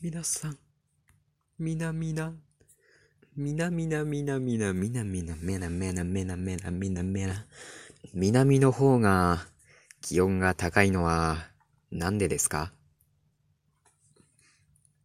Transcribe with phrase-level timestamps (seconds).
[0.00, 0.56] 皆さん、
[1.58, 2.32] みなみな、
[3.36, 7.46] みなみなみなみなみなみなめなめなめなめなみなめな。
[8.14, 9.38] 南の方が
[10.00, 11.48] 気温が高いのは
[11.90, 12.72] なんでですか？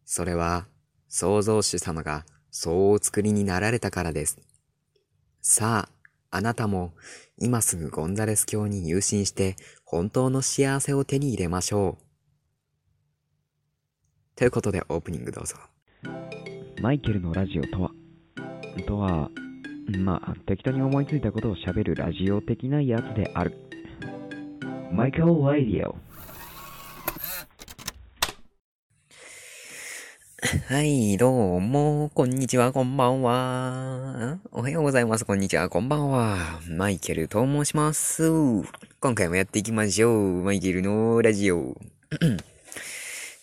[0.04, 0.68] それは
[1.08, 4.38] 創造主様がそうお作りになられたからです。
[5.42, 5.88] さ
[6.30, 6.94] あ、あなたも
[7.36, 12.03] 今すぐゴンザレス教に入信して本当の幸せを手に入れましょう。
[14.36, 15.56] ということでオープニングどうぞ。
[16.80, 17.90] マイケルのラジオとは
[18.86, 19.30] とは、
[19.98, 23.54] まあ、適当に思いついたことを喋るラジオ的なやつである。
[24.92, 25.96] マイケル・ラディオ。
[30.68, 34.38] はい、どうも、こんにちは、こんばんは。
[34.52, 36.60] おはようございます、こんにちは、こんばんは。
[36.68, 38.30] マイケルと申します。
[39.00, 40.42] 今回もやっていきましょう。
[40.42, 41.76] マイケルのラジオ。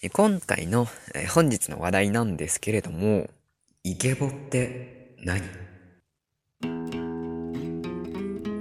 [0.09, 3.29] 今回のえ本日の話題なんですけれども、
[3.83, 5.41] イケボって何？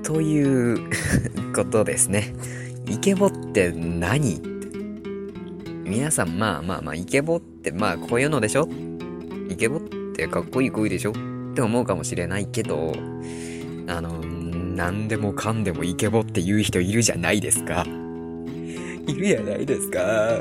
[0.03, 0.91] という
[1.56, 2.34] ことですね。
[2.87, 4.34] イケボって何？
[4.34, 4.48] って
[5.89, 8.69] 皆さんまあまあまあイケボってまあこういうのでしょ？
[9.48, 9.81] イケボっ
[10.14, 11.12] てかっこいい声でしょ？
[11.12, 11.14] っ
[11.55, 12.92] て思うかもしれないけど
[13.89, 17.86] あの何でもかんでもイケボって言う人いるじゃないですか。
[19.07, 20.39] いるじゃないですか。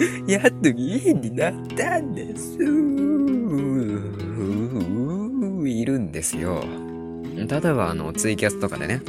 [0.26, 2.56] やっと議員になったんです
[5.68, 6.64] いるんですよ
[7.34, 9.02] 例えばあのツイキャスとかでね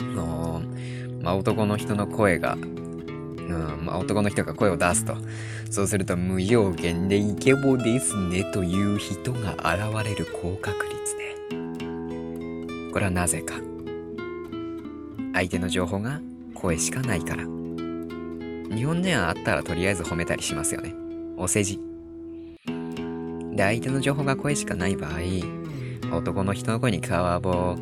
[0.00, 0.62] あの
[1.20, 2.56] まあ男の人の声が
[3.48, 5.16] うん、まあ、男の人が声を出すと。
[5.70, 11.36] そうすると無条件でイケボですねという人が現れる高確率で。
[12.92, 13.54] これはなぜか。
[15.34, 16.20] 相手の情報が
[16.54, 17.44] 声しかないから。
[18.74, 20.94] 日本人はあったらとりあえず褒めたりしますよね。
[21.36, 21.78] お世辞。
[23.54, 25.12] で、相手の情報が声しかない場合、
[26.16, 27.76] 男の人の声にカワボ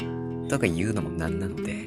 [0.48, 1.86] とか言うのもなんなので、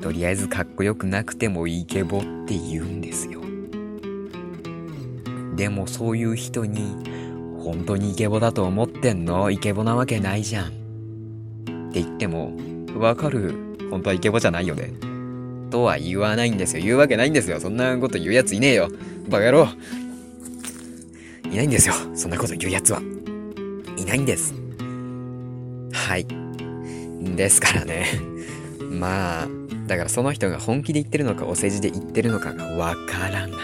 [0.00, 3.40] とりあえずかっこよくなくてもイケボって言うんですよ。
[5.54, 6.96] でもそういう人に、
[7.62, 9.50] 本当にイケボだと思ってんの？
[9.50, 10.66] イケボなわけないじゃん。
[10.66, 10.70] っ
[11.92, 12.52] て言っても、
[12.96, 13.54] わかる。
[13.90, 14.92] 本当はイケボじゃないよね。
[15.70, 16.84] とは言わないんですよ。
[16.84, 17.60] 言うわけないんですよ。
[17.60, 18.88] そんなこと言うやついねえよ。
[19.28, 19.68] バカ野郎。
[21.50, 21.94] いないんですよ。
[22.14, 23.00] そんなこと言うやつは。
[23.96, 24.54] いないんです。
[25.92, 26.26] はい。
[27.36, 28.06] ですからね。
[28.90, 29.48] まあ、
[29.86, 33.58] だからその人が本気で言ってるのかお世辞で言ってるのかがわからない。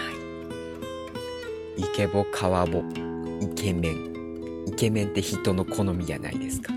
[1.76, 2.82] イケボ、カワボ、
[3.40, 4.64] イケメン。
[4.66, 6.73] イケメンって人の好みじゃないですか。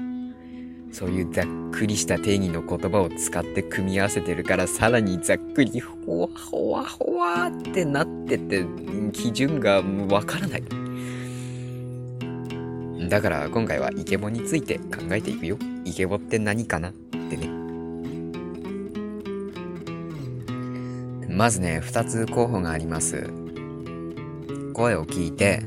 [0.97, 8.65] そういうざっくりした定義の言葉を使って組み合わせてるからさらにざっくりほわほわほわってなってて
[9.13, 10.63] 基準がわからない。
[13.09, 15.59] だから今回はイケボについて考えていくよ。
[15.85, 16.89] イケボって何かな？
[16.89, 17.47] ってね。
[21.29, 23.29] まずね、二つ候補があります。
[24.73, 25.61] 声を聞いて、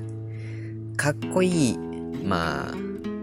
[0.97, 2.75] かっこいい、まあ、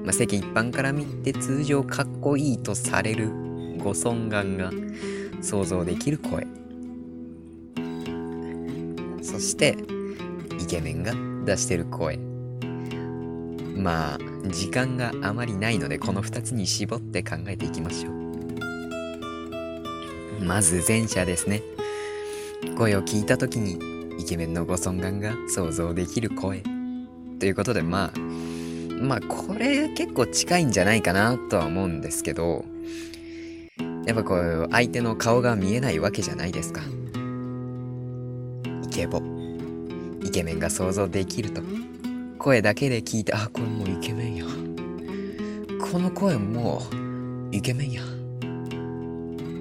[0.07, 3.29] まあ、世間一般から見て通常かっこいいとされる
[3.77, 4.71] ご尊顔が
[5.41, 6.47] 想像できる声。
[9.21, 9.75] そして、
[10.61, 11.13] イケメンが
[11.43, 12.15] 出してる声。
[13.75, 18.13] まあ、時間があまりないので、この二つに絞って考えていきましょう。
[20.41, 21.61] まず前者ですね。
[22.77, 23.77] 声を聞いた時に
[24.17, 26.63] イケメンのご尊顔が想像できる声
[27.39, 28.56] ということでまあ
[28.99, 32.65] まあこれ結構近いんじゃないかなとは思うんですけど
[34.07, 36.81] やっぱこう相手の顔が見えないわけじゃないですか。
[38.85, 39.21] イケボ。
[40.23, 41.61] イケメンが想像できると。
[42.39, 44.45] 声だけで聞いてあこれもうイケメンや。
[45.91, 46.81] この声も
[47.51, 48.01] うイケメンや。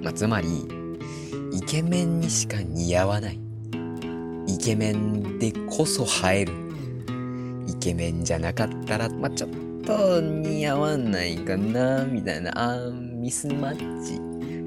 [0.01, 0.65] まあつまり
[1.51, 3.39] イケメンにしか似合わない。
[4.47, 6.66] イケメンでこそ映える。
[7.87, 9.49] ケメンじゃなかったら、まあ、ちょっ
[9.85, 14.19] と似合わないかな、みたいな、あミスマッチ、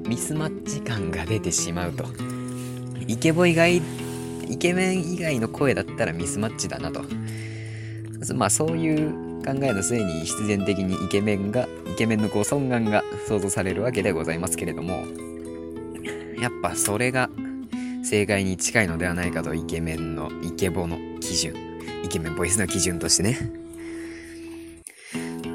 [0.09, 2.05] ミスマッチ感が出てしまうと。
[3.07, 3.79] イケボ以外、
[4.49, 7.03] イケメン以外の声だったらミスマッチだなと。
[8.33, 9.11] まあそういう
[9.45, 15.03] 考えの末に必然的にイケメンが、イケメンのご尊顔が想像されるわけでございますけれども、
[16.39, 17.29] やっぱそれが
[18.03, 21.70] 正解に近いのではないかとイケメンのイケボの基準
[22.03, 23.37] イケメンボイスの基準としてね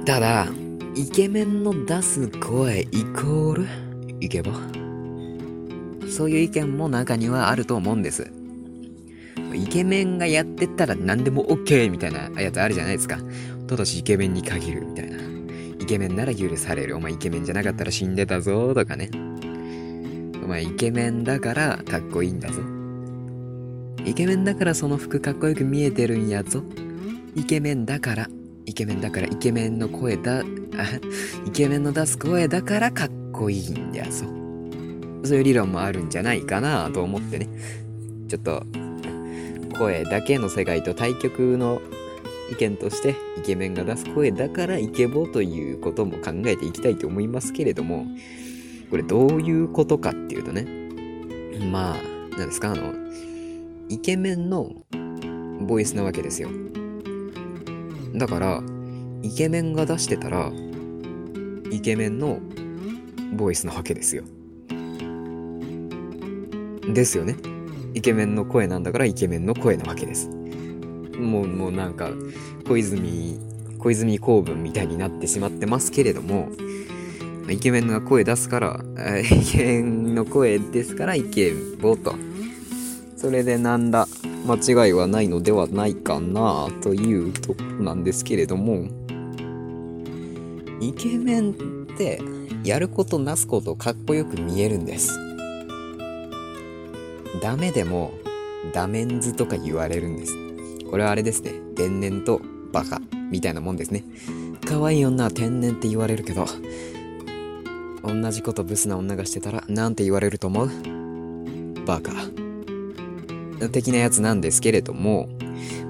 [0.05, 0.49] ただ
[0.95, 3.67] イケメンの出す声イコール
[4.21, 4.53] イケボ？
[6.09, 8.31] そういう意見も中にはあると思うんです
[9.55, 13.19] イケメンがやってたら何でも OK みたいなやつあるじゃないですか。
[13.67, 15.17] ただしイケメンに限るみたいな。
[15.81, 16.97] イケメンなら許される。
[16.97, 19.11] お前イケメンじゃなかったら死んでたぞとかね。
[20.45, 22.61] お前イケメンだからかっこいいんだぞ。
[24.07, 26.63] イケメンだからその服かっこよく見えてるんやぞ。
[27.35, 28.29] イケメンだから、
[28.65, 30.43] イケメンだからイケメンの声だ、
[31.47, 34.25] イケメンの出す声だからかっこいいんだぞ。
[35.25, 37.49] そういう理論もあるんじゃないかなと思ってね。
[38.29, 38.63] ちょっと、
[39.79, 41.83] 声だけの世界と対極の
[42.51, 48.07] 意見としてイケメンが出す声だからイケボということも考えていきたいと思いますけれども
[48.91, 50.67] これどういうことかっていうとね
[51.71, 51.97] まあ
[52.39, 52.73] 何ですか？
[52.73, 52.95] あの
[53.89, 54.71] イケメンの
[55.61, 56.49] ボイスなわけですよ。
[58.15, 58.63] だから
[59.23, 60.51] イケメンが出してたら
[61.71, 62.41] イケメンの
[63.35, 64.25] ボイスなわけですよ。
[66.93, 67.37] ですよね。
[67.95, 70.29] イケメンの声なんだからイケメンの声なわけです。
[70.29, 72.11] もう、もうなんか、
[72.69, 73.41] 小泉、
[73.79, 76.51] 小泉公文みたいになってしまってますけれども、
[77.49, 78.81] イケメンが声出すから、
[79.21, 82.15] イケメンの声ですからイケボと。
[83.27, 84.07] それでなんだ、
[84.47, 88.87] 間違いはないのではないかなというとこなんですけれども、
[90.81, 91.55] イケメンっ
[91.99, 92.21] て
[92.63, 95.11] やることなすことかっこよく見えるんです。
[97.43, 98.13] ダメでも
[98.73, 100.33] ダメンズとか言われるんです。
[100.89, 101.55] これはあれですね。
[101.75, 102.41] 天然と
[102.71, 103.01] バカ
[103.33, 104.05] みたいなもんですね。
[104.65, 106.47] 可愛い女は天然って言われるけど、
[108.05, 110.71] 同じことブスな女がしてたらなんて言われると思う？
[111.85, 112.13] バカ。
[113.71, 115.29] 的なやつなんですけれども、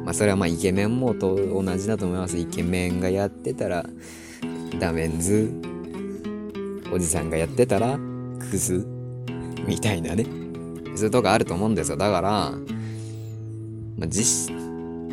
[0.05, 2.37] まあそれはまあイケメンもと同じだと思います。
[2.37, 3.85] イケメンがやってたら
[4.79, 5.53] ダメンズ、
[6.93, 7.99] おじさんがやってたら
[8.51, 8.87] クズ
[9.67, 10.25] みたいなね。
[10.95, 11.97] そういうとこあると思うんですよ。
[11.97, 12.53] だから、
[13.99, 14.55] まあ、実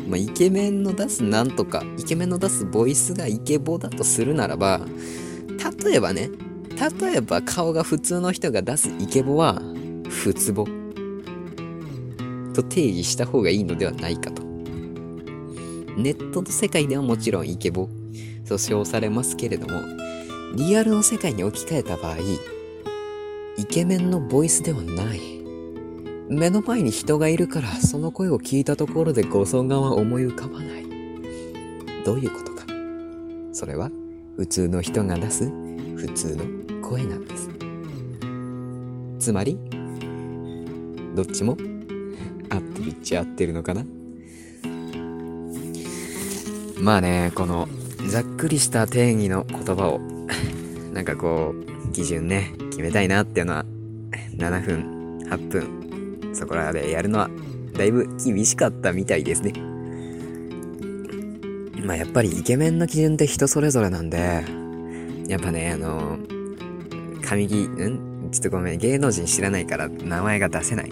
[0.06, 4.80] まあ、イケメンの出すなんとか、イケメンの出すボイスがイケボだとするならば、
[5.84, 6.30] 例えばね、
[7.00, 9.62] 例えば顔が普通の人が出すイケボは、
[10.08, 10.66] 普通ボ
[12.54, 14.42] と定義した方がいいのではないかと。
[15.96, 17.88] ネットの世界ではもちろんイケボ
[18.48, 19.80] と称されますけれども、
[20.56, 22.16] リアルの世界に置き換えた場合、
[23.56, 25.20] イケメンのボイスではない。
[26.28, 30.84] 目の前に人がいるからその声を聞いたところでご尊顔は思い浮かばない。
[32.04, 32.64] どういうことか。
[33.52, 33.90] それは
[34.36, 35.44] 普通の人が出す
[35.96, 36.44] 普通の
[36.82, 37.48] 声なんです。
[39.18, 39.58] つまり、
[41.14, 41.56] どっちも
[42.56, 43.84] 合ってるっちゃ合ってるのかな？
[46.80, 47.68] まあね、この
[48.08, 50.00] ざっくりした定義の言葉を
[50.92, 53.64] なんかこう、基準ね、決めたいなっていうのは
[54.36, 57.30] 7分、8分、そこらでやるのは
[57.76, 59.52] だいぶ厳しかったみたいですね。
[61.84, 64.44] まあやっぱりイケメンの基準って人それぞれなんで、
[65.28, 66.18] やっぱね、あの、
[67.22, 68.30] 神木、ん？
[68.30, 70.90] ちょっとごめん、芸能人知らないから名前が出せない。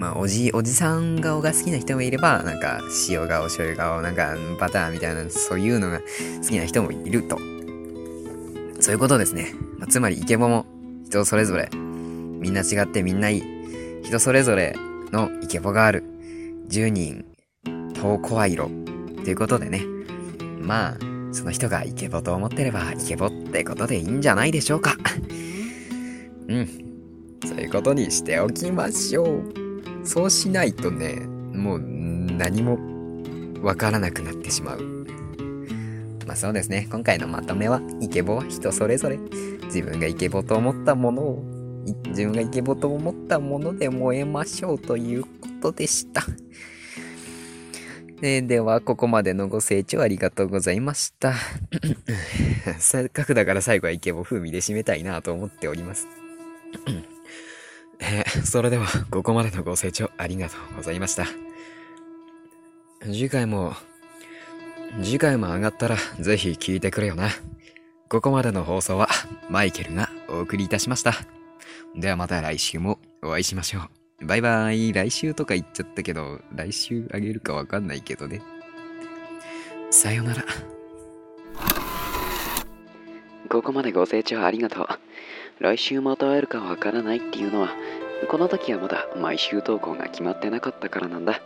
[0.00, 2.80] まあ、おじ、おじさん顔が好きな人もいれば、なんか、
[3.10, 6.00] 塩顔、醤油顔、なんか、バターみたいな、そういうのが
[6.42, 7.36] 好きな人もいると。
[8.80, 9.52] そういうことですね。
[9.78, 10.64] まあ、つまり、イケボも
[11.04, 13.42] 人それぞれみんな違ってみんないい。
[14.02, 14.74] 人それぞれ
[15.12, 16.02] のイケボがある。
[16.70, 17.26] 10人、
[17.92, 18.70] 遠声色。
[19.22, 19.82] ということでね。
[20.62, 20.96] まあ、
[21.32, 24.96] その人がイケボと思ってればイケボってことでいいんじゃないでしょうか。
[26.48, 26.66] うん。
[27.46, 29.69] そういうことにしておきましょう。
[30.04, 32.78] そうしないとね、もう何も
[33.62, 35.06] わからなくなってしまう。
[36.26, 36.88] まあそうですね。
[36.90, 39.18] 今回のまとめは、イケボは人それぞれ。
[39.64, 41.44] 自分がイケボと思ったものを
[42.08, 45.28] 自分がイケボと思ったもので燃えましょうというこ
[45.62, 46.22] とでした。
[48.22, 51.34] えでは、ここまでのご清聴ありがとうございました。
[52.78, 56.06] せっかくだから最後はイケボ風味で締めたいなと思っております。
[58.00, 61.26] えー、それでは、ここまでのご清聴ありがとうございました。
[63.02, 63.74] 次回も、
[65.02, 67.28] 次回も上がったらぜひ聞いてくれよな。
[68.08, 69.08] ここまでの放送は
[69.48, 71.14] マイケルがお送りいたしました。
[71.94, 73.80] ではまた来週もお会いしましょ
[74.20, 74.26] う。
[74.26, 74.92] バイバーイ。
[74.92, 78.42] 来週とか言っちゃったけど、来週あげるかわかんないけどね。
[79.90, 80.44] さよなら。
[83.48, 84.86] ここまでご清聴ありがとう。
[85.60, 87.68] 来週また会えるかわからないっていうのは、
[88.28, 91.42] この時はまだ毎週投稿が決まってなかったからなんだ。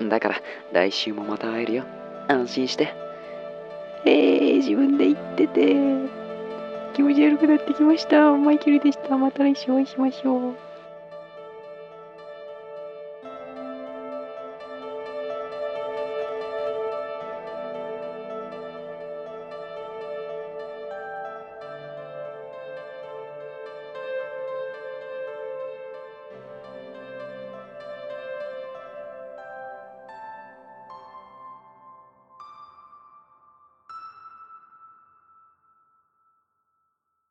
[0.00, 1.84] だから、来週もまた会えるよ。
[2.28, 2.94] 安心して。
[4.04, 5.74] えー、自分で言ってて。
[6.94, 8.30] 気持ち悪くなってきました。
[8.30, 9.16] マイケルでした。
[9.16, 10.67] また来週お会いしましょう。